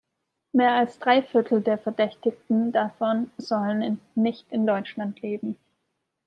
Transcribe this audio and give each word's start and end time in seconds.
Mehr 0.51 0.71
als 0.71 0.97
drei 0.97 1.21
Viertel 1.21 1.61
der 1.61 1.77
Verdächtigten 1.77 2.71
davon 2.71 3.29
sollen 3.37 4.01
nicht 4.15 4.51
in 4.51 4.65
Deutschland 4.65 5.21
leben. 5.21 5.57